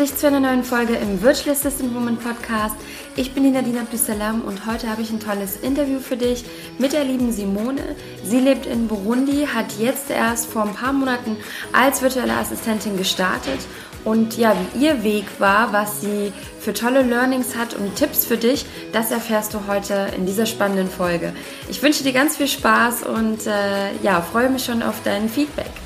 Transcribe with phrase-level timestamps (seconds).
[0.00, 2.74] dich zu einer neuen Folge im Virtual Assistant Woman Podcast.
[3.16, 6.42] Ich bin die Nadine Abdussalam und heute habe ich ein tolles Interview für dich
[6.78, 7.82] mit der lieben Simone.
[8.24, 11.36] Sie lebt in Burundi, hat jetzt erst vor ein paar Monaten
[11.74, 13.60] als virtuelle Assistentin gestartet
[14.04, 18.38] und ja, wie ihr Weg war, was sie für tolle Learnings hat und Tipps für
[18.38, 21.34] dich, das erfährst du heute in dieser spannenden Folge.
[21.68, 25.79] Ich wünsche dir ganz viel Spaß und äh, ja, freue mich schon auf dein Feedback.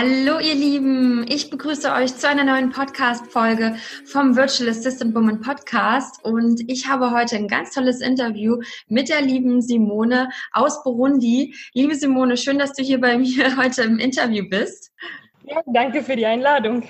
[0.00, 6.24] Hallo ihr Lieben, ich begrüße euch zu einer neuen Podcast-Folge vom Virtual Assistant Woman Podcast
[6.24, 8.56] und ich habe heute ein ganz tolles Interview
[8.88, 11.54] mit der lieben Simone aus Burundi.
[11.74, 14.90] Liebe Simone, schön, dass du hier bei mir heute im Interview bist.
[15.44, 16.82] Ja, danke für die Einladung.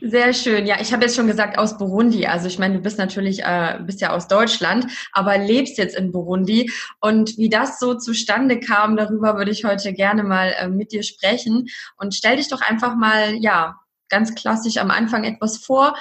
[0.00, 0.66] Sehr schön.
[0.66, 2.26] Ja, ich habe jetzt schon gesagt aus Burundi.
[2.26, 6.12] Also ich meine, du bist natürlich, äh, bist ja aus Deutschland, aber lebst jetzt in
[6.12, 6.70] Burundi.
[7.00, 11.02] Und wie das so zustande kam, darüber würde ich heute gerne mal äh, mit dir
[11.02, 11.68] sprechen.
[11.96, 13.76] Und stell dich doch einfach mal, ja,
[14.08, 15.94] ganz klassisch am Anfang etwas vor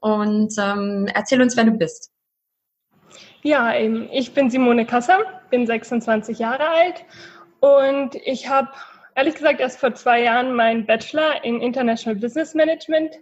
[0.00, 2.10] und ähm, erzähl uns, wer du bist.
[3.42, 5.18] Ja, ich bin Simone Kasser,
[5.50, 7.04] bin 26 Jahre alt
[7.60, 8.70] und ich habe
[9.14, 13.16] ehrlich gesagt erst vor zwei Jahren meinen Bachelor in International Business Management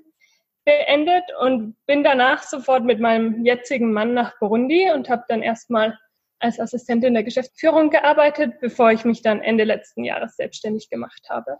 [0.64, 5.98] beendet und bin danach sofort mit meinem jetzigen Mann nach Burundi und habe dann erstmal
[6.38, 11.58] als Assistentin der Geschäftsführung gearbeitet, bevor ich mich dann Ende letzten Jahres selbstständig gemacht habe.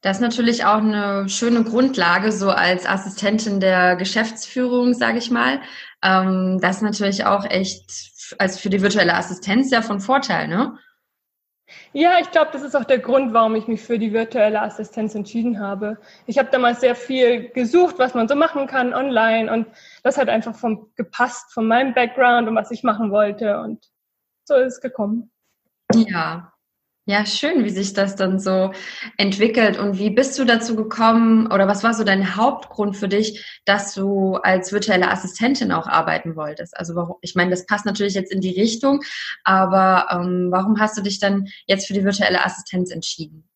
[0.00, 5.60] Das ist natürlich auch eine schöne Grundlage, so als Assistentin der Geschäftsführung, sage ich mal.
[6.02, 7.90] Ähm, das ist natürlich auch echt,
[8.38, 10.78] als für die virtuelle Assistenz ja von Vorteil, ne?
[11.92, 15.14] Ja, ich glaube, das ist auch der Grund, warum ich mich für die virtuelle Assistenz
[15.14, 15.98] entschieden habe.
[16.26, 19.66] Ich habe damals sehr viel gesucht, was man so machen kann online und
[20.02, 23.90] das hat einfach vom, gepasst von meinem Background und was ich machen wollte und
[24.44, 25.32] so ist es gekommen.
[25.94, 26.52] Ja,
[27.08, 28.72] ja, schön, wie sich das dann so
[29.16, 29.78] entwickelt.
[29.78, 33.94] Und wie bist du dazu gekommen oder was war so dein Hauptgrund für dich, dass
[33.94, 36.76] du als virtuelle Assistentin auch arbeiten wolltest?
[36.76, 39.02] Also ich meine, das passt natürlich jetzt in die Richtung,
[39.44, 43.48] aber ähm, warum hast du dich dann jetzt für die virtuelle Assistenz entschieden?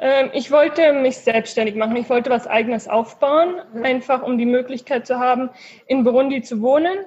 [0.00, 1.94] Ähm, ich wollte mich selbstständig machen.
[1.94, 5.50] Ich wollte was eigenes aufbauen, einfach um die Möglichkeit zu haben,
[5.86, 6.98] in Burundi zu wohnen,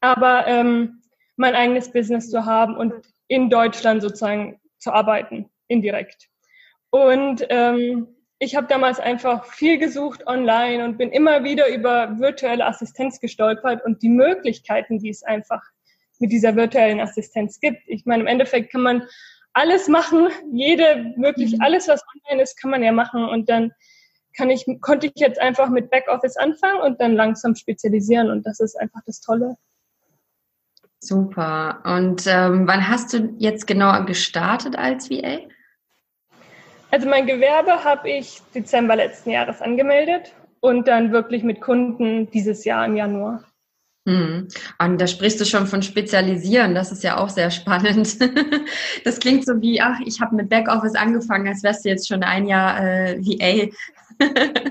[0.00, 1.02] aber ähm,
[1.36, 2.94] mein eigenes Business zu haben und
[3.28, 6.28] in Deutschland sozusagen zu arbeiten, indirekt.
[6.90, 8.08] Und ähm,
[8.38, 13.84] ich habe damals einfach viel gesucht online und bin immer wieder über virtuelle Assistenz gestolpert
[13.84, 15.62] und die Möglichkeiten, die es einfach
[16.18, 17.82] mit dieser virtuellen Assistenz gibt.
[17.86, 19.02] Ich meine, im Endeffekt kann man
[19.52, 21.62] alles machen, jede, wirklich mhm.
[21.62, 23.72] alles, was online ist, kann man ja machen und dann
[24.36, 28.58] kann ich, konnte ich jetzt einfach mit Backoffice anfangen und dann langsam spezialisieren und das
[28.60, 29.56] ist einfach das Tolle.
[31.04, 31.82] Super.
[31.84, 35.40] Und ähm, wann hast du jetzt genau gestartet als VA?
[36.90, 42.64] Also mein Gewerbe habe ich Dezember letzten Jahres angemeldet und dann wirklich mit Kunden dieses
[42.64, 43.44] Jahr im Januar.
[44.08, 44.48] Hm.
[44.78, 48.16] Und da sprichst du schon von Spezialisieren, das ist ja auch sehr spannend.
[49.04, 52.22] Das klingt so wie, ach, ich habe mit Backoffice angefangen, als wärst du jetzt schon
[52.22, 53.70] ein Jahr äh, VA.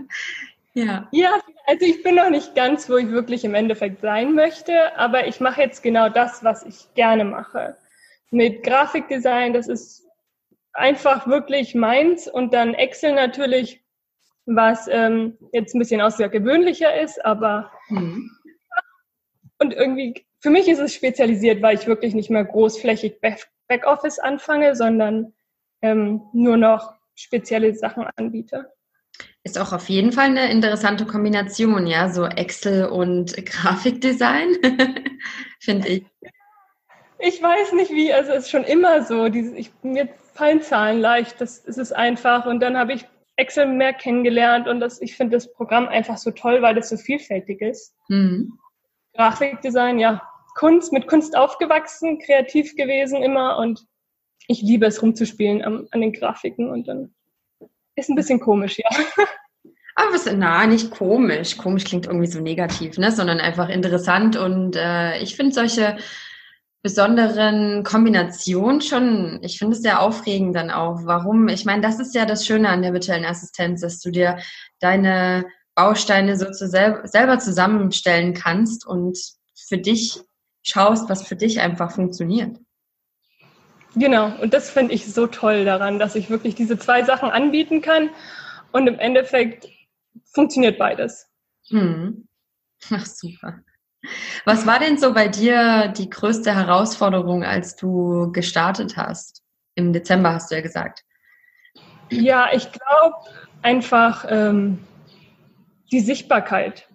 [0.75, 1.07] Ja.
[1.11, 5.27] Ja, also ich bin noch nicht ganz, wo ich wirklich im Endeffekt sein möchte, aber
[5.27, 7.77] ich mache jetzt genau das, was ich gerne mache.
[8.31, 10.07] Mit Grafikdesign, das ist
[10.73, 13.83] einfach wirklich meins und dann Excel natürlich,
[14.45, 18.29] was ähm, jetzt ein bisschen außergewöhnlicher ist, aber mhm.
[19.59, 23.21] und irgendwie für mich ist es spezialisiert, weil ich wirklich nicht mehr großflächig
[23.69, 25.33] Backoffice anfange, sondern
[25.81, 28.73] ähm, nur noch spezielle Sachen anbiete.
[29.45, 34.55] Ist auch auf jeden Fall eine interessante Kombination, ja, so Excel und Grafikdesign,
[35.59, 36.05] finde ich.
[37.19, 40.99] Ich weiß nicht wie, also es ist schon immer so, diese, ich, mir fallen Zahlen
[40.99, 45.35] leicht, das, ist einfach und dann habe ich Excel mehr kennengelernt und das, ich finde
[45.37, 47.95] das Programm einfach so toll, weil es so vielfältig ist.
[48.07, 48.57] Mhm.
[49.15, 50.21] Grafikdesign, ja,
[50.55, 53.85] Kunst, mit Kunst aufgewachsen, kreativ gewesen immer und
[54.47, 57.13] ich liebe es rumzuspielen an, an den Grafiken und dann
[57.95, 58.89] ist ein bisschen komisch, ja.
[59.95, 61.57] Aber was, na, nicht komisch.
[61.57, 63.11] Komisch klingt irgendwie so negativ, ne?
[63.11, 65.97] Sondern einfach interessant und äh, ich finde solche
[66.81, 71.05] besonderen Kombinationen schon, ich finde es sehr aufregend dann auch.
[71.05, 71.47] Warum?
[71.47, 74.37] Ich meine, das ist ja das Schöne an der virtuellen Assistenz, dass du dir
[74.79, 75.45] deine
[75.75, 79.17] Bausteine so zu sel selber zusammenstellen kannst und
[79.55, 80.19] für dich
[80.61, 82.57] schaust, was für dich einfach funktioniert.
[83.95, 87.81] Genau, und das finde ich so toll daran, dass ich wirklich diese zwei Sachen anbieten
[87.81, 88.09] kann
[88.71, 89.67] und im Endeffekt
[90.33, 91.27] funktioniert beides.
[91.69, 92.27] Hm.
[92.91, 93.59] Ach, super.
[94.45, 99.43] Was war denn so bei dir die größte Herausforderung, als du gestartet hast?
[99.75, 101.03] Im Dezember hast du ja gesagt.
[102.09, 103.15] Ja, ich glaube
[103.61, 104.79] einfach ähm,
[105.91, 106.89] die Sichtbarkeit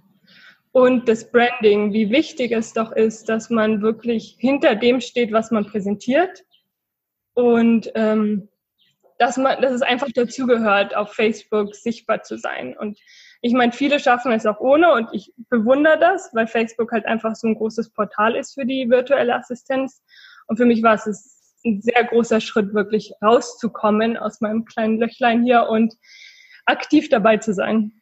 [0.72, 5.50] und das Branding, wie wichtig es doch ist, dass man wirklich hinter dem steht, was
[5.50, 6.44] man präsentiert
[7.38, 8.48] und ähm,
[9.18, 12.76] dass man, dass es einfach dazugehört, auf Facebook sichtbar zu sein.
[12.76, 12.98] Und
[13.42, 17.36] ich meine, viele schaffen es auch ohne und ich bewundere das, weil Facebook halt einfach
[17.36, 20.02] so ein großes Portal ist für die virtuelle Assistenz.
[20.48, 25.44] Und für mich war es ein sehr großer Schritt, wirklich rauszukommen aus meinem kleinen Löchlein
[25.44, 25.94] hier und
[26.66, 27.92] aktiv dabei zu sein.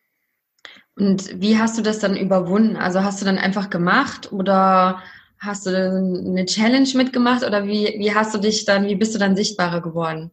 [0.96, 2.76] Und wie hast du das dann überwunden?
[2.76, 5.02] Also hast du dann einfach gemacht oder
[5.38, 9.18] hast du eine Challenge mitgemacht oder wie, wie hast du dich dann, wie bist du
[9.18, 10.30] dann sichtbarer geworden?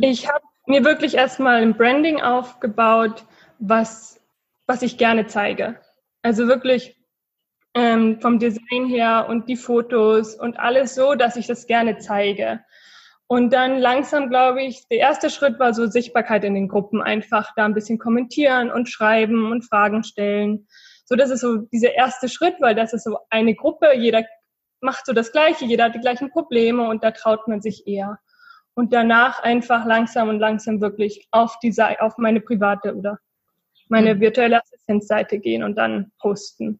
[0.00, 3.24] Ich habe mir wirklich erstmal ein Branding aufgebaut,
[3.58, 4.20] was,
[4.66, 5.80] was ich gerne zeige.
[6.22, 6.96] Also wirklich
[7.74, 12.60] ähm, vom Design her und die Fotos und alles so, dass ich das gerne zeige.
[13.26, 17.52] Und dann langsam, glaube ich, der erste Schritt war so Sichtbarkeit in den Gruppen, einfach
[17.56, 20.66] da ein bisschen kommentieren und schreiben und Fragen stellen.
[21.08, 24.24] So, das ist so dieser erste Schritt, weil das ist so eine Gruppe, jeder
[24.82, 28.18] macht so das Gleiche, jeder hat die gleichen Probleme und da traut man sich eher
[28.74, 33.18] und danach einfach langsam und langsam wirklich auf die Seite, auf meine private oder
[33.88, 34.20] meine mhm.
[34.20, 36.78] virtuelle Assistenzseite gehen und dann posten.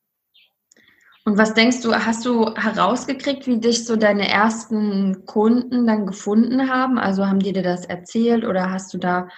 [1.24, 6.68] Und was denkst du, hast du herausgekriegt, wie dich so deine ersten Kunden dann gefunden
[6.70, 6.98] haben?
[6.98, 9.28] Also haben die dir das erzählt oder hast du da,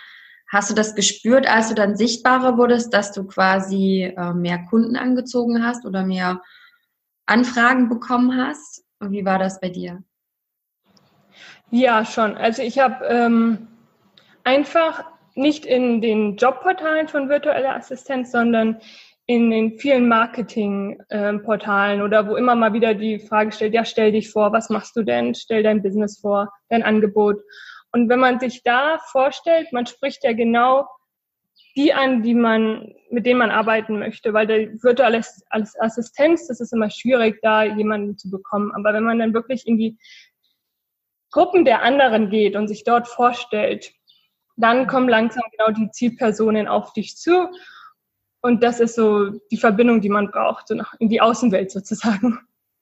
[0.51, 4.97] hast du das gespürt, als du dann sichtbarer wurdest, dass du quasi äh, mehr Kunden
[4.97, 6.43] angezogen hast oder mehr
[7.27, 8.85] Anfragen bekommen hast?
[8.99, 10.03] Und wie war das bei dir?
[11.71, 12.37] Ja, schon.
[12.37, 13.69] Also ich habe ähm,
[14.43, 15.05] einfach
[15.37, 18.81] nicht in den Jobportalen von virtueller Assistenz, sondern
[19.27, 24.11] in den vielen Marketingportalen äh, oder wo immer mal wieder die Frage stellt, ja, stell
[24.11, 25.37] dich vor, was machst du denn?
[25.37, 27.41] Stell dein Business vor, dein Angebot.
[27.93, 30.89] Und wenn man sich da vorstellt, man spricht ja genau
[31.77, 36.73] die an, die man, mit denen man arbeiten möchte, weil der virtuelle Assistenz, das ist
[36.73, 38.73] immer schwierig, da jemanden zu bekommen.
[38.75, 39.99] Aber wenn man dann wirklich in die
[41.31, 43.93] Gruppen der anderen geht und sich dort vorstellt,
[44.57, 47.49] dann kommen langsam genau die Zielpersonen auf dich zu.
[48.43, 52.41] Und das ist so die Verbindung, die man braucht, so in die Außenwelt sozusagen.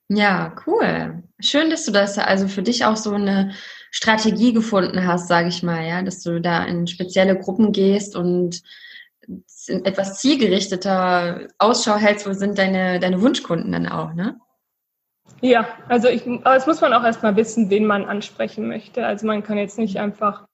[0.09, 1.23] Ja, cool.
[1.39, 3.53] Schön, dass du das also für dich auch so eine
[3.91, 8.61] Strategie gefunden hast, sage ich mal, ja, dass du da in spezielle Gruppen gehst und
[9.67, 14.39] etwas zielgerichteter Ausschau hältst, wo sind deine, deine Wunschkunden dann auch, ne?
[15.41, 19.05] Ja, also ich, es muss man auch erstmal wissen, wen man ansprechen möchte.
[19.05, 20.47] Also man kann jetzt nicht einfach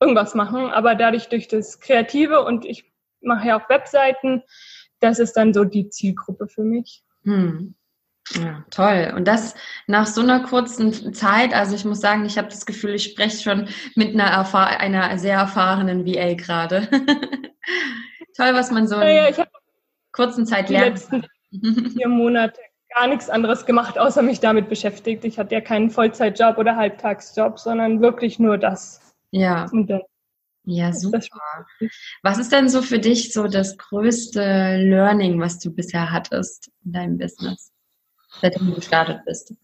[0.00, 4.42] irgendwas machen, aber dadurch durch das Kreative und ich mache ja auch Webseiten,
[5.00, 7.02] das ist dann so die Zielgruppe für mich.
[7.24, 7.74] Hm.
[8.34, 9.12] Ja, toll.
[9.16, 9.54] Und das
[9.86, 13.42] nach so einer kurzen Zeit, also ich muss sagen, ich habe das Gefühl, ich spreche
[13.42, 16.88] schon mit einer, einer sehr erfahrenen VA gerade.
[18.36, 19.46] toll, was man so in ja, ja,
[20.12, 21.02] kurzen Zeit lernt.
[21.10, 22.60] Die letzten vier Monate
[22.94, 25.24] gar nichts anderes gemacht, außer mich damit beschäftigt.
[25.24, 29.00] Ich hatte ja keinen Vollzeitjob oder Halbtagsjob, sondern wirklich nur das.
[29.30, 29.70] Ja.
[30.64, 31.20] ja, super.
[32.22, 36.92] Was ist denn so für dich so das größte Learning, was du bisher hattest in
[36.92, 37.72] deinem Business,
[38.40, 39.54] seitdem du gestartet bist?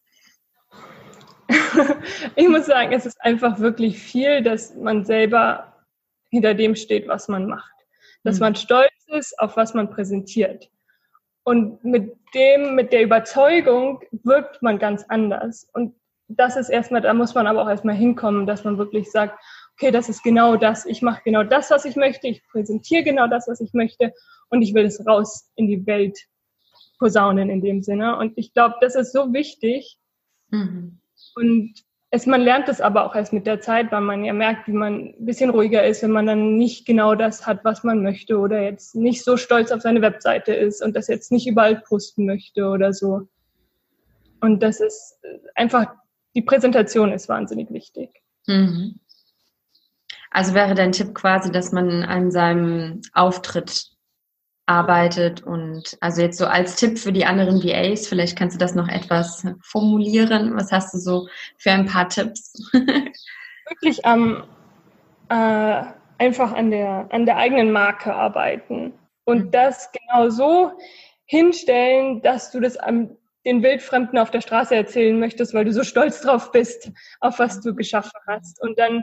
[2.36, 5.72] ich muss sagen, es ist einfach wirklich viel, dass man selber
[6.30, 7.72] hinter dem steht, was man macht.
[8.24, 8.40] Dass mhm.
[8.40, 10.70] man stolz ist, auf was man präsentiert.
[11.44, 15.68] Und mit dem, mit der Überzeugung wirkt man ganz anders.
[15.72, 15.94] Und
[16.28, 19.38] das ist erstmal, da muss man aber auch erstmal hinkommen, dass man wirklich sagt,
[19.74, 23.26] okay, das ist genau das, ich mache genau das, was ich möchte, ich präsentiere genau
[23.26, 24.12] das, was ich möchte
[24.48, 26.18] und ich will es raus in die Welt
[26.98, 28.16] posaunen in dem Sinne.
[28.18, 29.98] Und ich glaube, das ist so wichtig.
[30.50, 30.98] Mhm.
[31.34, 31.74] Und
[32.10, 34.72] es, man lernt es aber auch erst mit der Zeit, weil man ja merkt, wie
[34.72, 38.38] man ein bisschen ruhiger ist, wenn man dann nicht genau das hat, was man möchte
[38.38, 42.26] oder jetzt nicht so stolz auf seine Webseite ist und das jetzt nicht überall posten
[42.26, 43.28] möchte oder so.
[44.42, 45.18] Und das ist
[45.54, 45.86] einfach,
[46.34, 48.10] die Präsentation ist wahnsinnig wichtig.
[48.46, 49.00] Mhm.
[50.30, 53.86] Also wäre dein Tipp quasi, dass man an seinem Auftritt
[54.66, 58.74] arbeitet und also jetzt so als Tipp für die anderen VAs, vielleicht kannst du das
[58.74, 60.56] noch etwas formulieren.
[60.56, 61.28] Was hast du so
[61.58, 62.52] für ein paar Tipps?
[62.72, 64.44] Wirklich am
[65.28, 65.82] äh,
[66.18, 68.92] einfach an der an der eigenen Marke arbeiten
[69.24, 69.50] und mhm.
[69.50, 70.72] das genau so
[71.26, 75.82] hinstellen, dass du das am den Wildfremden auf der Straße erzählen möchtest, weil du so
[75.82, 76.90] stolz drauf bist,
[77.20, 78.62] auf was du geschaffen hast.
[78.62, 79.02] Und dann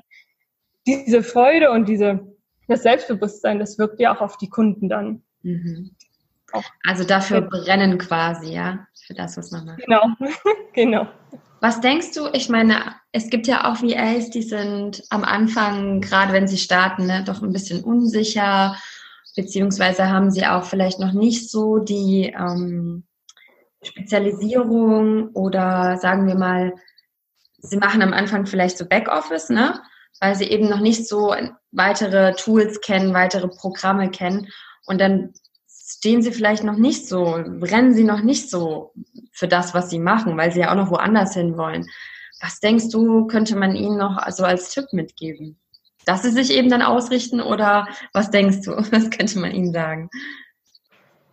[0.87, 2.21] diese Freude und diese,
[2.67, 5.23] das Selbstbewusstsein, das wirkt ja auch auf die Kunden dann.
[5.43, 5.91] Mhm.
[6.85, 9.79] Also dafür brennen quasi, ja, für das, was man macht.
[9.85, 10.07] Genau,
[10.73, 11.07] genau.
[11.61, 16.31] Was denkst du, ich meine, es gibt ja auch VAs, die sind am Anfang, gerade
[16.33, 18.77] wenn sie starten, ne, doch ein bisschen unsicher,
[19.35, 23.03] beziehungsweise haben sie auch vielleicht noch nicht so die ähm,
[23.83, 26.73] Spezialisierung oder sagen wir mal,
[27.57, 29.81] sie machen am Anfang vielleicht so Backoffice, ne?
[30.19, 31.33] weil sie eben noch nicht so
[31.71, 34.47] weitere Tools kennen, weitere Programme kennen.
[34.89, 35.33] Und dann
[35.67, 38.91] stehen sie vielleicht noch nicht so, rennen sie noch nicht so
[39.31, 41.85] für das, was sie machen, weil sie ja auch noch woanders hin wollen.
[42.41, 45.59] Was denkst du, könnte man ihnen noch so als Tipp mitgeben?
[46.05, 48.71] Dass sie sich eben dann ausrichten oder was denkst du?
[48.91, 50.09] Was könnte man ihnen sagen?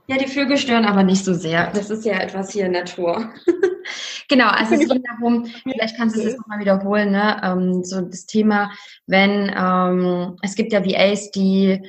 [0.08, 1.70] Ja, die Vögel stören aber nicht so sehr.
[1.72, 3.32] Das ist ja etwas hier Natur.
[4.28, 7.40] genau, also es geht darum, vielleicht kannst du es nochmal wiederholen, ne?
[7.42, 8.70] Ähm, so das Thema,
[9.06, 11.80] wenn ähm, es gibt ja VAs, die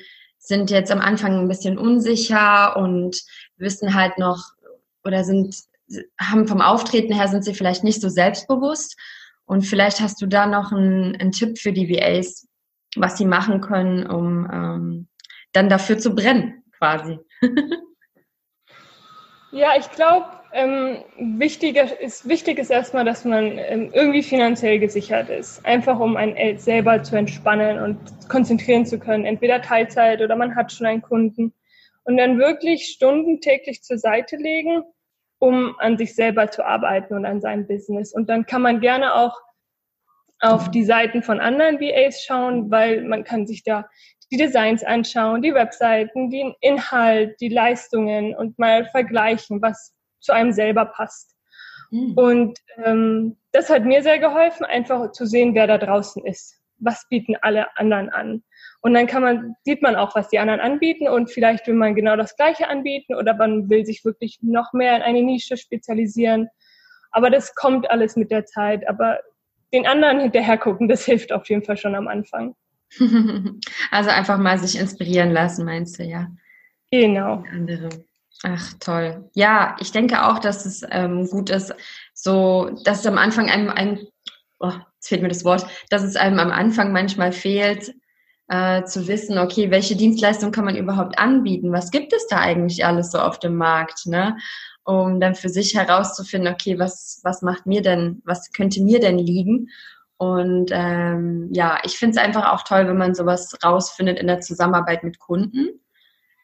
[0.47, 3.21] sind jetzt am Anfang ein bisschen unsicher und
[3.57, 4.43] wissen halt noch
[5.03, 5.55] oder sind
[6.19, 8.97] haben vom Auftreten her sind sie vielleicht nicht so selbstbewusst
[9.45, 12.47] und vielleicht hast du da noch einen, einen Tipp für die VAs,
[12.95, 15.07] was sie machen können, um ähm,
[15.53, 17.19] dann dafür zu brennen, quasi.
[19.51, 21.03] ja, ich glaube, ähm,
[21.39, 25.65] wichtiger ist, wichtig ist erstmal, dass man ähm, irgendwie finanziell gesichert ist.
[25.65, 29.25] Einfach um einen selber zu entspannen und konzentrieren zu können.
[29.25, 31.53] Entweder Teilzeit oder man hat schon einen Kunden.
[32.03, 34.83] Und dann wirklich Stunden täglich zur Seite legen,
[35.39, 38.13] um an sich selber zu arbeiten und an seinem Business.
[38.13, 39.37] Und dann kann man gerne auch
[40.39, 43.89] auf die Seiten von anderen VAs schauen, weil man kann sich da
[44.31, 50.51] die Designs anschauen, die Webseiten, den Inhalt, die Leistungen und mal vergleichen, was zu einem
[50.51, 51.35] selber passt.
[51.91, 52.13] Mhm.
[52.15, 56.59] Und ähm, das hat mir sehr geholfen, einfach zu sehen, wer da draußen ist.
[56.79, 58.43] Was bieten alle anderen an?
[58.81, 61.95] Und dann kann man, sieht man auch, was die anderen anbieten und vielleicht will man
[61.95, 66.49] genau das Gleiche anbieten oder man will sich wirklich noch mehr in eine Nische spezialisieren.
[67.11, 68.87] Aber das kommt alles mit der Zeit.
[68.87, 69.19] Aber
[69.73, 72.55] den anderen hinterher gucken, das hilft auf jeden Fall schon am Anfang.
[73.91, 76.31] Also einfach mal sich inspirieren lassen, meinst du, ja?
[76.91, 77.43] Genau.
[77.51, 77.89] Andere.
[78.43, 79.29] Ach, toll.
[79.33, 81.73] Ja, ich denke auch, dass es ähm, gut ist,
[82.13, 83.99] so, dass es am Anfang einem, einem
[84.59, 87.93] oh, jetzt fehlt mir das Wort, dass es einem am Anfang manchmal fehlt,
[88.49, 91.71] äh, zu wissen, okay, welche Dienstleistung kann man überhaupt anbieten?
[91.73, 94.37] Was gibt es da eigentlich alles so auf dem Markt, ne?
[94.83, 99.17] Um dann für sich herauszufinden, okay, was, was macht mir denn, was könnte mir denn
[99.17, 99.69] liegen?
[100.17, 104.41] Und ähm, ja, ich finde es einfach auch toll, wenn man sowas rausfindet in der
[104.41, 105.79] Zusammenarbeit mit Kunden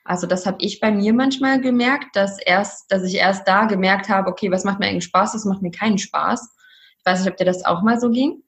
[0.06, 4.10] also das habe ich bei mir manchmal gemerkt, dass erst, dass ich erst da gemerkt
[4.10, 6.56] habe, okay, was macht mir eigentlich Spaß, was macht mir keinen Spaß.
[7.00, 8.44] Ich weiß nicht, ob dir das auch mal so ging.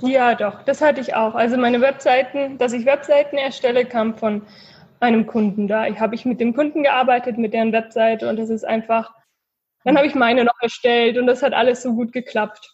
[0.00, 1.34] Ja, doch, das hatte ich auch.
[1.34, 4.42] Also meine Webseiten, dass ich Webseiten erstelle, kam von
[5.00, 5.86] einem Kunden da.
[5.86, 9.14] Ich habe ich mit dem Kunden gearbeitet, mit deren Webseite und das ist einfach,
[9.84, 12.71] dann habe ich meine noch erstellt und das hat alles so gut geklappt.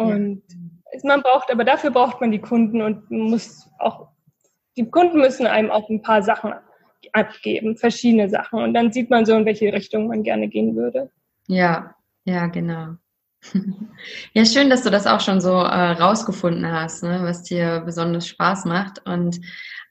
[0.00, 1.00] Und ja.
[1.04, 4.08] man braucht, aber dafür braucht man die Kunden und muss auch
[4.76, 6.54] die Kunden müssen einem auch ein paar Sachen
[7.12, 8.62] abgeben, verschiedene Sachen.
[8.62, 11.10] Und dann sieht man so, in welche Richtung man gerne gehen würde.
[11.48, 12.96] Ja, ja, genau.
[14.32, 18.26] Ja, schön, dass du das auch schon so äh, rausgefunden hast, ne, was dir besonders
[18.28, 19.06] Spaß macht.
[19.06, 19.40] Und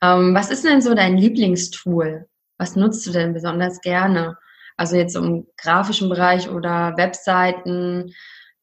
[0.01, 2.27] ähm, was ist denn so dein Lieblingstool?
[2.57, 4.37] Was nutzt du denn besonders gerne?
[4.77, 8.13] Also jetzt im grafischen Bereich oder Webseiten.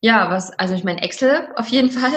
[0.00, 2.12] Ja, was, also ich meine Excel auf jeden Fall.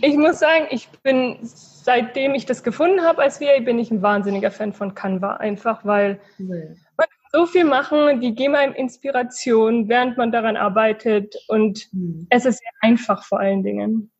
[0.00, 4.02] ich muss sagen, ich bin seitdem ich das gefunden habe als VA, bin ich ein
[4.02, 5.36] wahnsinniger Fan von Canva.
[5.36, 6.68] Einfach weil man
[6.98, 12.26] kann so viel machen, die geben einem Inspiration, während man daran arbeitet und mhm.
[12.30, 14.10] es ist sehr einfach vor allen Dingen.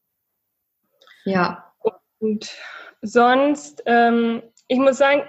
[1.25, 1.73] Ja.
[2.21, 2.51] Und
[3.03, 5.23] sonst, ähm, ich muss sagen,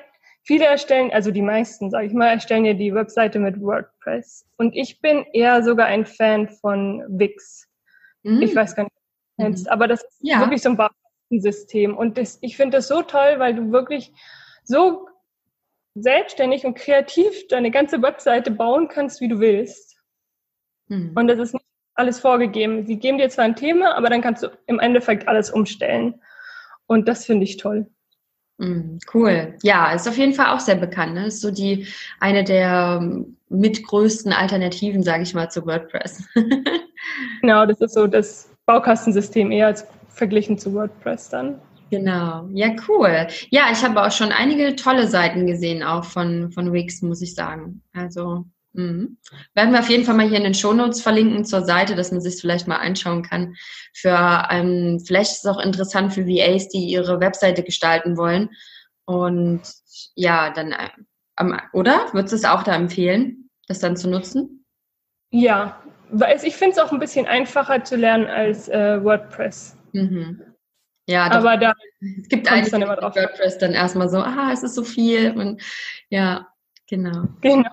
[0.50, 4.48] viele erstellen, also die meisten, sage ich mal, erstellen ja die Webseite mit WordPress.
[4.58, 7.70] Und ich bin eher sogar ein Fan von Wix.
[8.24, 8.42] Mhm.
[8.42, 8.96] Ich weiß gar nicht,
[9.38, 9.72] du kennst, mhm.
[9.72, 10.40] aber das ist ja.
[10.40, 11.96] wirklich so ein System.
[11.96, 14.12] Und das, ich finde das so toll, weil du wirklich
[14.64, 15.08] so
[15.94, 20.02] selbstständig und kreativ deine ganze Webseite bauen kannst, wie du willst.
[20.88, 21.12] Mhm.
[21.14, 22.88] Und das ist nicht alles vorgegeben.
[22.88, 26.20] Sie geben dir zwar ein Thema, aber dann kannst du im Endeffekt alles umstellen.
[26.88, 27.86] Und das finde ich toll.
[28.60, 29.56] Mhm, cool.
[29.64, 31.14] Ja, ist auf jeden Fall auch sehr bekannt.
[31.14, 31.28] Ne?
[31.28, 31.88] Ist so die
[32.20, 33.02] eine der
[33.48, 36.28] mitgrößten Alternativen, sage ich mal, zu WordPress.
[37.42, 41.60] genau, das ist so das Baukastensystem eher als verglichen zu WordPress dann.
[41.90, 43.28] Genau, ja, cool.
[43.50, 47.34] Ja, ich habe auch schon einige tolle Seiten gesehen, auch von, von Wix, muss ich
[47.34, 47.82] sagen.
[47.94, 49.08] Also mh.
[49.54, 52.22] werden wir auf jeden Fall mal hier in den Shownotes verlinken zur Seite, dass man
[52.22, 53.56] sich vielleicht mal anschauen kann.
[53.94, 58.50] Für ähm, vielleicht ist es auch interessant für VAs, die ihre Webseite gestalten wollen
[59.06, 59.62] Und
[60.16, 62.08] ja, dann, äh, oder?
[62.14, 64.66] Würdest du es auch da empfehlen, das dann zu nutzen?
[65.32, 69.78] Ja, weil ich finde es auch ein bisschen einfacher zu lernen als äh, WordPress.
[69.94, 70.42] Mhm.
[71.08, 71.74] Ja, doch, aber da
[72.22, 73.16] es gibt einige dann immer drauf.
[73.16, 75.62] WordPress dann erstmal so, ah, es ist so viel und
[76.10, 76.48] ja,
[76.88, 77.24] genau.
[77.42, 77.72] Genau.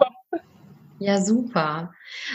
[0.98, 1.92] Ja, super.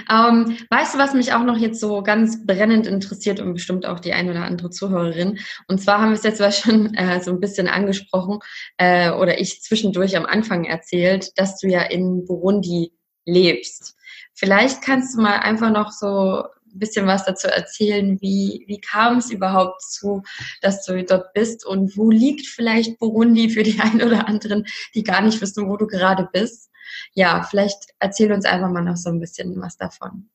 [0.10, 4.00] Ähm, weißt du, was mich auch noch jetzt so ganz brennend interessiert und bestimmt auch
[4.00, 5.40] die ein oder andere Zuhörerin?
[5.68, 8.40] Und zwar haben wir es jetzt zwar schon äh, so ein bisschen angesprochen
[8.78, 12.94] äh, oder ich zwischendurch am Anfang erzählt, dass du ja in Burundi
[13.26, 13.96] lebst.
[14.34, 19.18] Vielleicht kannst du mal einfach noch so ein bisschen was dazu erzählen, wie, wie kam
[19.18, 20.24] es überhaupt zu,
[20.62, 25.04] dass du dort bist und wo liegt vielleicht Burundi für die einen oder anderen, die
[25.04, 26.71] gar nicht wissen, wo du gerade bist?
[27.14, 30.30] Ja, vielleicht erzähl uns einfach mal noch so ein bisschen was davon.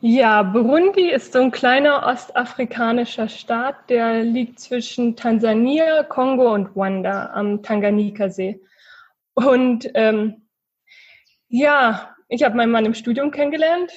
[0.00, 7.30] Ja, Burundi ist so ein kleiner ostafrikanischer Staat, der liegt zwischen Tansania, Kongo und Rwanda
[7.32, 8.60] am Tanganika-See.
[9.32, 10.42] Und ähm,
[11.48, 13.92] ja, ich habe meinen Mann im Studium kennengelernt.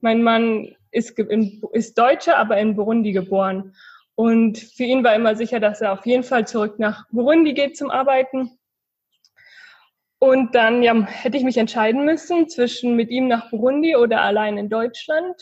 [0.00, 3.74] Mein Mann ist, ist Deutscher, aber in Burundi geboren.
[4.14, 7.76] Und für ihn war immer sicher, dass er auf jeden Fall zurück nach Burundi geht
[7.76, 8.57] zum Arbeiten.
[10.20, 14.58] Und dann ja, hätte ich mich entscheiden müssen zwischen mit ihm nach Burundi oder allein
[14.58, 15.36] in Deutschland.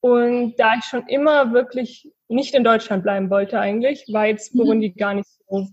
[0.00, 4.58] Und da ich schon immer wirklich nicht in Deutschland bleiben wollte eigentlich, war jetzt mhm.
[4.58, 4.98] Burundi mhm.
[4.98, 5.68] gar nicht so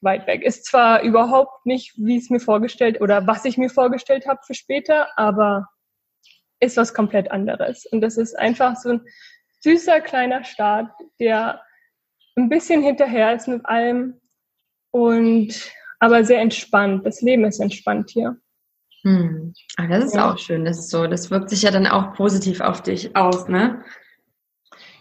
[0.00, 0.42] weit weg.
[0.42, 4.54] Ist zwar überhaupt nicht, wie es mir vorgestellt oder was ich mir vorgestellt habe für
[4.54, 5.68] später, aber
[6.60, 7.86] ist was komplett anderes.
[7.86, 9.00] Und das ist einfach so ein
[9.60, 11.62] süßer kleiner Staat, der
[12.36, 14.20] ein bisschen hinterher ist mit allem
[14.90, 17.04] und aber sehr entspannt.
[17.06, 18.36] Das Leben ist entspannt hier.
[19.02, 19.54] Hm.
[19.76, 20.30] Ah, das ist ja.
[20.30, 20.64] auch schön.
[20.64, 21.06] Das ist so.
[21.06, 23.84] Das wirkt sich ja dann auch positiv auf dich aus, ne?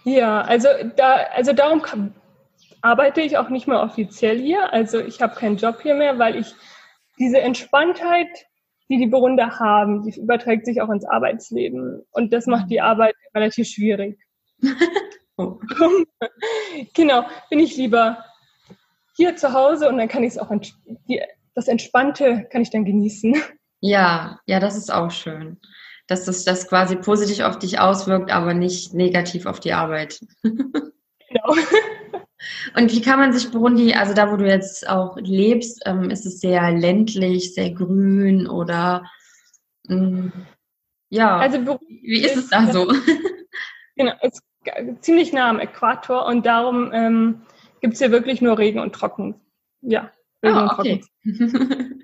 [0.03, 1.81] Ja, also da, also darum
[2.81, 4.71] arbeite ich auch nicht mehr offiziell hier.
[4.71, 6.53] Also ich habe keinen Job hier mehr, weil ich
[7.19, 8.29] diese Entspanntheit,
[8.89, 12.03] die die Burunder haben, die überträgt sich auch ins Arbeitsleben.
[12.11, 14.17] Und das macht die Arbeit relativ schwierig.
[15.37, 15.59] oh.
[16.93, 18.23] genau, bin ich lieber
[19.17, 20.51] hier zu Hause und dann kann ich es auch,
[21.09, 21.21] die,
[21.55, 23.35] das Entspannte kann ich dann genießen.
[23.81, 25.59] Ja, ja, das ist auch schön.
[26.07, 30.19] Dass das, das quasi positiv auf dich auswirkt, aber nicht negativ auf die Arbeit.
[30.43, 31.55] Genau.
[32.77, 36.25] Und wie kann man sich Burundi, also da, wo du jetzt auch lebst, ähm, ist
[36.25, 39.03] es sehr ländlich, sehr grün oder
[39.87, 40.31] mh, mm,
[41.09, 42.87] ja, also Burundi wie ist, ist es da so?
[43.95, 47.41] Genau, es ist ziemlich nah am Äquator und darum ähm,
[47.81, 49.35] gibt es hier wirklich nur Regen und Trocken.
[49.81, 50.11] Ja,
[50.43, 51.03] Regen ah, okay.
[51.25, 52.03] und Trocken.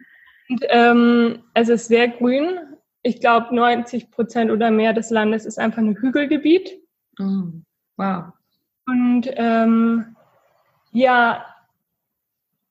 [0.49, 2.59] und, ähm, es ist sehr grün.
[3.01, 6.79] Ich glaube, 90 Prozent oder mehr des Landes ist einfach ein Hügelgebiet.
[7.19, 7.51] Oh,
[7.97, 8.25] wow.
[8.85, 10.15] Und ähm,
[10.91, 11.45] ja,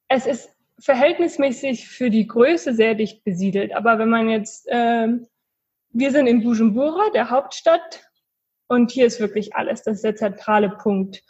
[0.08, 3.74] es ist verhältnismäßig für die Größe sehr dicht besiedelt.
[3.74, 5.26] Aber wenn man jetzt, ähm,
[5.90, 8.02] wir sind in Bujumbura, der Hauptstadt,
[8.72, 9.82] und hier ist wirklich alles.
[9.82, 11.22] Das ist der zentrale Punkt.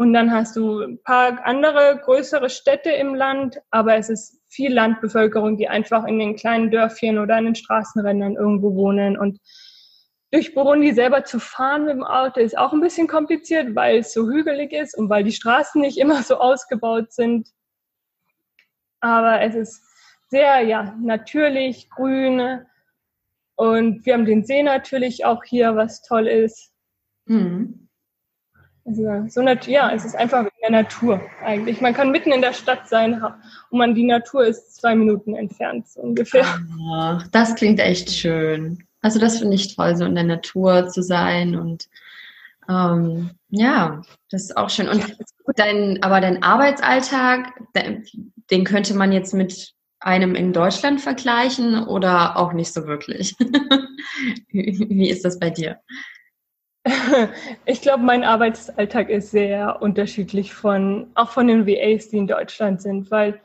[0.00, 4.72] Und dann hast du ein paar andere größere Städte im Land, aber es ist viel
[4.72, 9.18] Landbevölkerung, die einfach in den kleinen Dörfchen oder an den Straßenrändern irgendwo wohnen.
[9.18, 9.38] Und
[10.30, 14.14] durch Burundi selber zu fahren mit dem Auto ist auch ein bisschen kompliziert, weil es
[14.14, 17.50] so hügelig ist und weil die Straßen nicht immer so ausgebaut sind.
[19.00, 19.82] Aber es ist
[20.30, 22.64] sehr, ja, natürlich, grün.
[23.54, 26.72] Und wir haben den See natürlich auch hier, was toll ist.
[27.26, 27.89] Mhm.
[28.90, 31.80] Also, so ja, es ist einfach in der Natur eigentlich.
[31.80, 33.22] Man kann mitten in der Stadt sein
[33.70, 36.44] und man die Natur ist zwei Minuten entfernt so ungefähr.
[36.92, 38.82] Ach, das klingt echt schön.
[39.00, 41.88] Also das finde ich toll, so in der Natur zu sein und
[42.68, 44.88] ähm, ja, das ist auch schön.
[44.88, 45.04] Und
[45.56, 47.52] dein, aber dein Arbeitsalltag,
[48.50, 53.36] den könnte man jetzt mit einem in Deutschland vergleichen oder auch nicht so wirklich?
[54.50, 55.78] Wie ist das bei dir?
[57.66, 62.82] Ich glaube, mein Arbeitsalltag ist sehr unterschiedlich von, auch von den VAs, die in Deutschland
[62.82, 63.40] sind, weil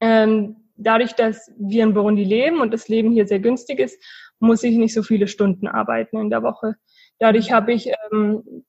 [0.00, 4.02] ähm, dadurch, dass wir in Burundi leben und das Leben hier sehr günstig ist,
[4.38, 6.76] muss ich nicht so viele Stunden arbeiten in der Woche.
[7.18, 8.64] Dadurch habe ich ähm,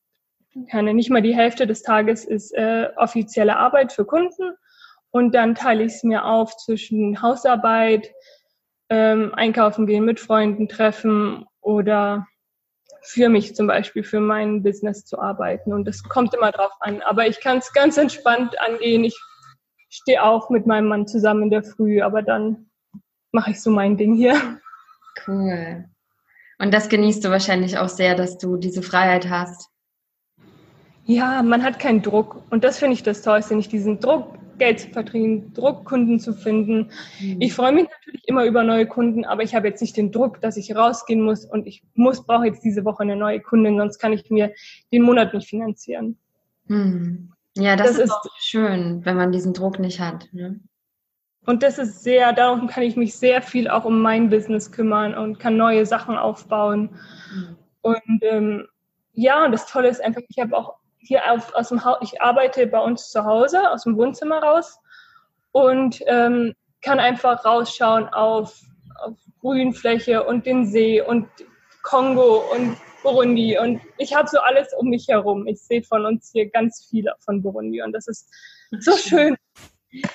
[0.70, 4.52] keine, nicht mal die Hälfte des Tages ist äh, offizielle Arbeit für Kunden
[5.12, 8.12] und dann teile ich es mir auf zwischen Hausarbeit,
[8.90, 12.28] ähm, einkaufen gehen, mit Freunden treffen oder
[13.02, 15.74] für mich zum Beispiel, für mein Business zu arbeiten.
[15.74, 17.02] Und das kommt immer drauf an.
[17.02, 19.04] Aber ich kann es ganz entspannt angehen.
[19.04, 19.20] Ich
[19.90, 22.70] stehe auch mit meinem Mann zusammen in der Früh, aber dann
[23.32, 24.60] mache ich so mein Ding hier.
[25.28, 25.86] Cool.
[26.60, 29.70] Und das genießt du wahrscheinlich auch sehr, dass du diese Freiheit hast.
[31.06, 32.44] Ja, man hat keinen Druck.
[32.52, 36.36] Und das finde ich das Tollste, nicht diesen Druck, Geld zu verdienen, Druck, Kunden zu
[36.36, 36.92] finden.
[37.20, 37.38] Mhm.
[37.42, 40.40] Ich freue mich natürlich immer über neue Kunden, aber ich habe jetzt nicht den Druck,
[40.40, 43.98] dass ich rausgehen muss und ich muss, brauche jetzt diese Woche eine neue Kundin, sonst
[43.98, 44.54] kann ich mir
[44.94, 46.20] den Monat nicht finanzieren.
[46.68, 47.32] Mhm.
[47.58, 50.30] Ja, das, das ist, ist schön, wenn man diesen Druck nicht hat.
[50.32, 50.60] Ne?
[51.48, 55.16] Und das ist sehr, darum kann ich mich sehr viel auch um mein Business kümmern
[55.16, 56.92] und kann neue Sachen aufbauen.
[57.34, 57.56] Mhm.
[57.82, 58.68] Und ähm,
[59.14, 62.22] ja, und das Tolle ist einfach, ich habe auch hier auf, aus dem Haus, ich
[62.22, 64.80] arbeite bei uns zu Hause, aus dem Wohnzimmer raus
[65.52, 68.60] und ähm, kann einfach rausschauen auf,
[69.04, 71.28] auf Grünfläche und den See und
[71.84, 75.48] Kongo und Burundi und ich habe so alles um mich herum.
[75.48, 78.30] Ich sehe von uns hier ganz viel von Burundi und das ist
[78.80, 79.36] so schön.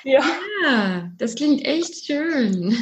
[0.03, 0.21] Ja.
[0.63, 2.75] ja, das klingt echt schön.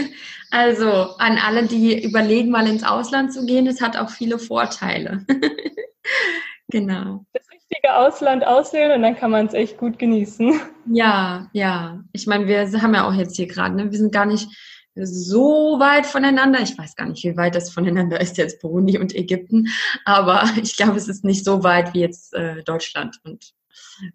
[0.50, 5.24] also an alle, die überlegen, mal ins Ausland zu gehen, es hat auch viele Vorteile.
[6.68, 7.24] genau.
[7.32, 7.46] Das
[7.82, 10.60] richtige Ausland auswählen und dann kann man es echt gut genießen.
[10.86, 12.02] Ja, ja.
[12.12, 13.90] Ich meine, wir haben ja auch jetzt hier gerade, ne?
[13.90, 14.48] wir sind gar nicht
[14.94, 16.60] so weit voneinander.
[16.60, 19.68] Ich weiß gar nicht, wie weit das voneinander ist jetzt Burundi und Ägypten,
[20.04, 23.52] aber ich glaube, es ist nicht so weit wie jetzt äh, Deutschland und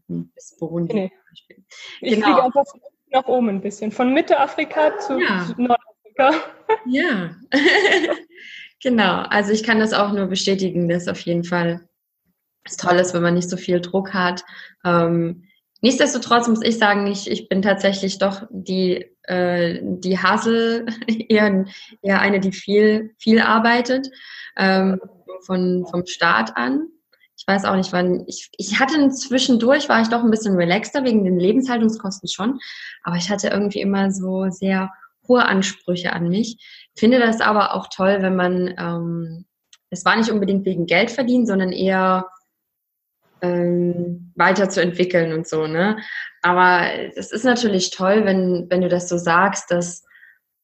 [0.07, 0.93] bis Burundi.
[0.93, 1.11] Nee.
[2.01, 2.27] Ich genau.
[2.27, 5.45] fliege einfach von nach oben ein bisschen, von Mitte Afrika zu, ja.
[5.45, 6.47] zu Nordafrika.
[6.85, 7.35] Ja,
[8.83, 9.21] genau.
[9.29, 11.87] Also ich kann das auch nur bestätigen, dass auf jeden Fall
[12.67, 14.43] es toll ist, wenn man nicht so viel Druck hat.
[14.83, 15.43] Ähm,
[15.81, 20.85] nichtsdestotrotz muss ich sagen, ich, ich bin tatsächlich doch die, äh, die Hasel,
[21.29, 21.65] eher,
[22.01, 24.09] eher eine, die viel, viel arbeitet,
[24.55, 24.99] ähm,
[25.45, 26.87] von, vom Start an
[27.37, 31.03] ich weiß auch nicht, wann, ich, ich hatte zwischendurch, war ich doch ein bisschen relaxter
[31.03, 32.59] wegen den Lebenshaltungskosten schon,
[33.03, 34.91] aber ich hatte irgendwie immer so sehr
[35.27, 36.57] hohe Ansprüche an mich.
[36.95, 39.45] Finde das aber auch toll, wenn man, ähm,
[39.89, 42.27] es war nicht unbedingt wegen Geld verdienen, sondern eher
[43.41, 45.97] ähm, weiterzuentwickeln und so, ne?
[46.41, 50.03] Aber es ist natürlich toll, wenn, wenn du das so sagst, dass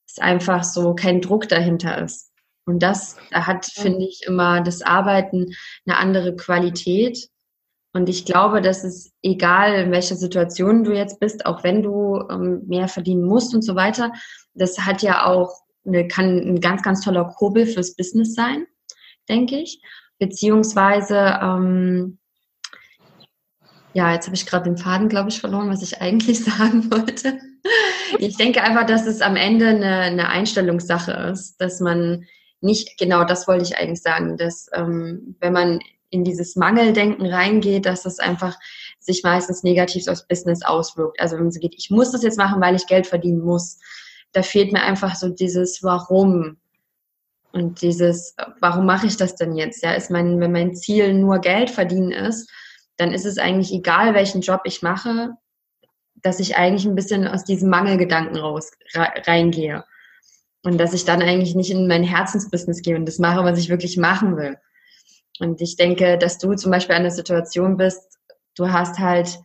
[0.07, 2.31] es einfach so kein Druck dahinter ist.
[2.65, 5.53] Und das hat, finde ich, immer das Arbeiten
[5.85, 7.27] eine andere Qualität.
[7.93, 12.23] Und ich glaube, dass es egal, in welcher Situation du jetzt bist, auch wenn du
[12.29, 14.11] ähm, mehr verdienen musst und so weiter,
[14.53, 15.51] das hat ja auch
[15.85, 18.65] eine, kann ein ganz, ganz toller Kurbel fürs Business sein,
[19.29, 19.81] denke ich.
[20.17, 22.19] Beziehungsweise, ähm,
[23.93, 27.39] ja, jetzt habe ich gerade den Faden, glaube ich, verloren, was ich eigentlich sagen wollte.
[28.19, 32.25] Ich denke einfach, dass es am Ende eine, eine Einstellungssache ist, dass man
[32.61, 35.79] nicht, genau das wollte ich eigentlich sagen, dass ähm, wenn man
[36.09, 38.57] in dieses Mangeldenken reingeht, dass das einfach
[38.99, 41.19] sich meistens negativ aufs Business auswirkt.
[41.19, 43.79] Also wenn so geht, ich muss das jetzt machen, weil ich Geld verdienen muss,
[44.31, 46.57] da fehlt mir einfach so dieses Warum
[47.51, 49.83] und dieses, warum mache ich das denn jetzt?
[49.83, 52.49] Ja, ist mein, wenn mein Ziel nur Geld verdienen ist,
[52.97, 55.35] dann ist es eigentlich egal, welchen Job ich mache,
[56.15, 59.83] dass ich eigentlich ein bisschen aus diesem Mangelgedanken raus reingehe.
[60.63, 63.69] Und dass ich dann eigentlich nicht in mein Herzensbusiness gehe und das mache, was ich
[63.69, 64.57] wirklich machen will.
[65.39, 68.17] Und ich denke, dass du zum Beispiel an der Situation bist,
[68.55, 69.39] du hast halt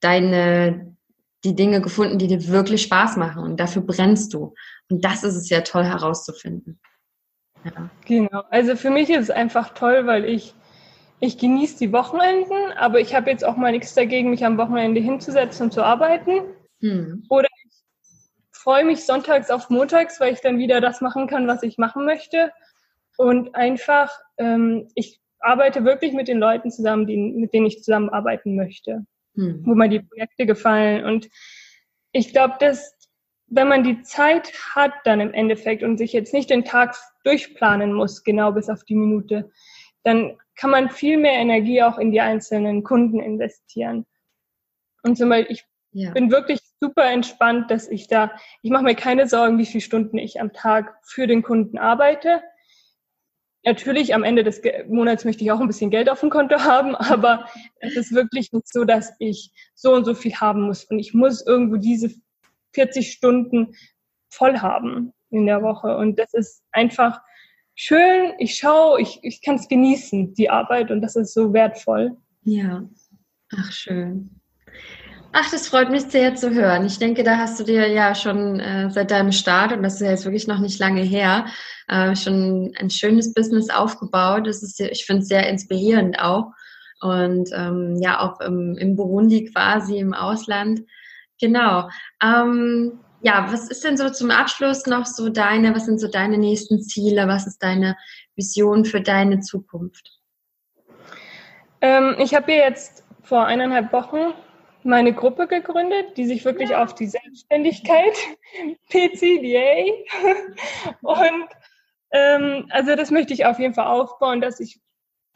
[0.00, 0.96] deine,
[1.44, 4.54] die Dinge gefunden, die dir wirklich Spaß machen und dafür brennst du.
[4.88, 6.78] Und das ist es ja toll herauszufinden.
[7.64, 7.90] Ja.
[8.06, 8.42] Genau.
[8.50, 10.54] Also für mich ist es einfach toll, weil ich,
[11.22, 15.00] ich genieße die Wochenenden, aber ich habe jetzt auch mal nichts dagegen, mich am Wochenende
[15.00, 16.42] hinzusetzen und zu arbeiten.
[16.80, 17.24] Hm.
[17.30, 17.46] Oder
[18.50, 22.04] freue mich sonntags auf montags, weil ich dann wieder das machen kann, was ich machen
[22.04, 22.50] möchte.
[23.16, 28.56] Und einfach, ähm, ich arbeite wirklich mit den Leuten zusammen, die, mit denen ich zusammenarbeiten
[28.56, 29.06] möchte,
[29.36, 29.62] hm.
[29.64, 31.04] wo mir die Projekte gefallen.
[31.04, 31.28] Und
[32.10, 32.98] ich glaube, dass
[33.46, 37.92] wenn man die Zeit hat dann im Endeffekt und sich jetzt nicht den Tag durchplanen
[37.92, 39.52] muss, genau bis auf die Minute,
[40.02, 44.06] dann kann man viel mehr Energie auch in die einzelnen Kunden investieren.
[45.02, 46.10] Und zum Beispiel, ich ja.
[46.12, 50.18] bin wirklich super entspannt, dass ich da, ich mache mir keine Sorgen, wie viele Stunden
[50.18, 52.42] ich am Tag für den Kunden arbeite.
[53.64, 56.94] Natürlich, am Ende des Monats möchte ich auch ein bisschen Geld auf dem Konto haben,
[56.96, 57.46] aber
[57.80, 60.84] es ist wirklich nicht so, dass ich so und so viel haben muss.
[60.84, 62.10] Und ich muss irgendwo diese
[62.74, 63.74] 40 Stunden
[64.30, 65.96] voll haben in der Woche.
[65.96, 67.20] Und das ist einfach
[67.74, 68.32] schön.
[68.38, 70.90] Ich schaue, ich, ich kann es genießen, die Arbeit.
[70.90, 72.16] Und das ist so wertvoll.
[72.44, 72.84] Ja,
[73.56, 74.30] ach schön.
[75.34, 76.84] Ach, das freut mich sehr zu hören.
[76.84, 80.00] Ich denke, da hast du dir ja schon äh, seit deinem Start, und das ist
[80.02, 81.46] ja jetzt wirklich noch nicht lange her,
[81.88, 84.46] äh, schon ein schönes Business aufgebaut.
[84.46, 86.52] Das ist, ich finde es sehr inspirierend auch.
[87.00, 90.82] Und ähm, ja, auch im, im Burundi quasi, im Ausland.
[91.40, 91.88] Genau.
[92.22, 96.38] Ähm, ja, was ist denn so zum Abschluss noch so deine, was sind so deine
[96.38, 97.28] nächsten Ziele?
[97.28, 97.96] Was ist deine
[98.34, 100.20] Vision für deine Zukunft?
[101.80, 104.34] Ähm, ich habe jetzt vor eineinhalb Wochen
[104.82, 108.16] meine Gruppe gegründet, die sich wirklich auf die Selbstständigkeit
[108.90, 109.92] PCDA
[111.02, 111.48] und
[112.10, 114.80] ähm, also das möchte ich auf jeden Fall aufbauen, dass ich,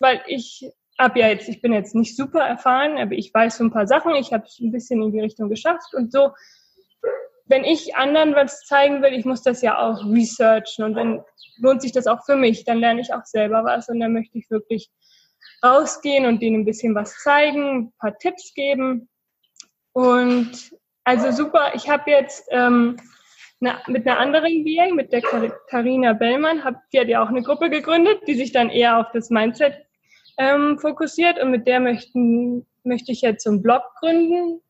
[0.01, 0.69] weil ich
[0.99, 3.87] habe ja jetzt, ich bin jetzt nicht super erfahren, aber ich weiß so ein paar
[3.87, 6.31] Sachen, ich habe es ein bisschen in die Richtung geschafft und so.
[7.47, 10.85] Wenn ich anderen was zeigen will, ich muss das ja auch researchen.
[10.85, 11.23] Und wenn
[11.59, 14.39] lohnt sich das auch für mich, dann lerne ich auch selber was und dann möchte
[14.39, 14.91] ich wirklich
[15.65, 19.09] rausgehen und denen ein bisschen was zeigen, ein paar Tipps geben.
[19.93, 20.73] Und
[21.05, 22.97] also super, ich habe jetzt ähm,
[23.61, 27.43] eine, mit einer anderen VA, mit der Karina Bellmann, hab, die hat ja auch eine
[27.43, 29.75] Gruppe gegründet, die sich dann eher auf das Mindset
[30.39, 34.61] ähm, fokussiert und mit der möchten, möchte ich jetzt so einen Blog gründen,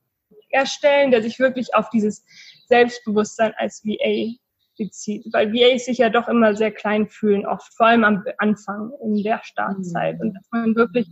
[0.51, 2.25] erstellen, der sich wirklich auf dieses
[2.69, 4.37] Selbstbewusstsein als VA
[4.77, 8.93] bezieht, weil VAs sich ja doch immer sehr klein fühlen, oft, vor allem am Anfang
[9.03, 10.17] in der Startzeit.
[10.17, 10.21] Mhm.
[10.21, 11.09] Und dass man wirklich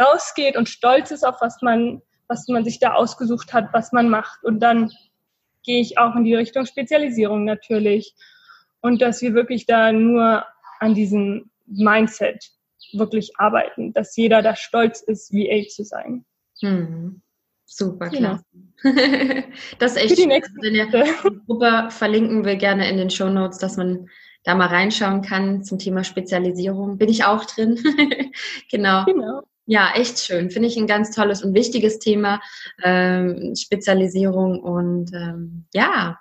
[0.00, 4.08] rausgeht und stolz ist auf was man, was man sich da ausgesucht hat, was man
[4.08, 4.44] macht.
[4.44, 4.92] Und dann
[5.64, 8.14] gehe ich auch in die Richtung Spezialisierung natürlich.
[8.80, 10.44] Und dass wir wirklich da nur
[10.78, 12.50] an diesem Mindset
[12.92, 16.24] wirklich arbeiten, dass jeder da stolz ist, VA zu sein.
[16.60, 17.22] Hm.
[17.70, 18.44] Super, klasse.
[18.82, 19.42] Genau.
[19.78, 23.28] das ist echt Für die nächste ihr die Gruppe verlinken will, gerne in den Show
[23.28, 24.08] Notes, dass man
[24.44, 26.96] da mal reinschauen kann zum Thema Spezialisierung.
[26.96, 27.78] Bin ich auch drin.
[28.70, 29.04] genau.
[29.04, 29.42] genau.
[29.66, 30.50] Ja, echt schön.
[30.50, 32.40] Finde ich ein ganz tolles und wichtiges Thema,
[32.82, 34.60] ähm, Spezialisierung.
[34.60, 36.18] Und ähm, ja,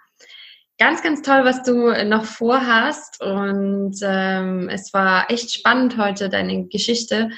[0.78, 3.22] ganz, ganz toll, was du noch vorhast.
[3.24, 7.30] Und ähm, es war echt spannend heute, deine Geschichte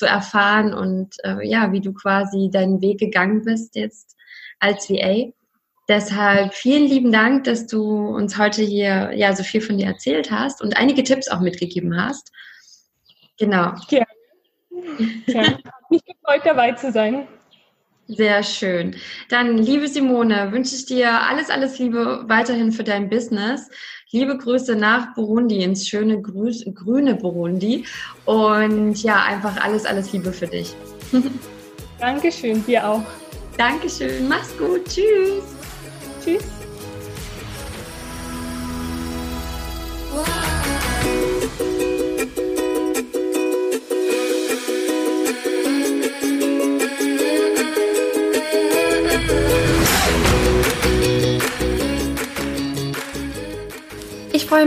[0.00, 4.16] zu erfahren und äh, ja, wie du quasi deinen Weg gegangen bist jetzt
[4.58, 5.30] als VA.
[5.90, 10.30] Deshalb vielen lieben Dank, dass du uns heute hier ja so viel von dir erzählt
[10.30, 12.32] hast und einige Tipps auch mitgegeben hast.
[13.38, 13.74] Genau.
[13.90, 14.06] Ja.
[15.26, 15.58] ja.
[15.90, 17.28] Mich gefreut, dabei zu sein.
[18.06, 18.96] Sehr schön.
[19.28, 23.68] Dann, liebe Simone, wünsche ich dir alles, alles Liebe weiterhin für dein Business.
[24.12, 27.84] Liebe Grüße nach Burundi, ins schöne grüne Burundi.
[28.24, 30.74] Und ja, einfach alles, alles Liebe für dich.
[32.00, 33.02] Dankeschön, dir auch.
[33.56, 34.84] Dankeschön, mach's gut.
[34.86, 35.44] Tschüss.
[36.24, 36.59] Tschüss.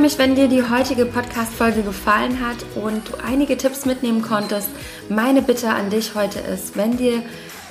[0.03, 4.67] Mich, wenn dir die heutige Podcast-Folge gefallen hat und du einige Tipps mitnehmen konntest.
[5.07, 7.23] Meine Bitte an dich heute ist, wenn dir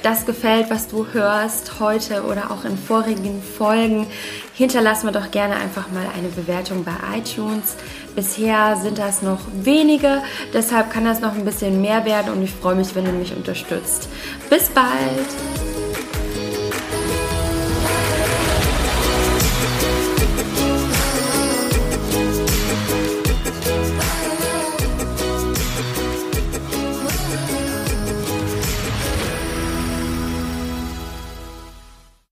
[0.02, 4.06] das gefällt, was du hörst heute oder auch in vorigen Folgen,
[4.54, 7.76] hinterlass mir doch gerne einfach mal eine Bewertung bei iTunes.
[8.16, 10.22] Bisher sind das noch wenige,
[10.54, 13.36] deshalb kann das noch ein bisschen mehr werden und ich freue mich, wenn du mich
[13.36, 14.08] unterstützt.
[14.48, 15.71] Bis bald!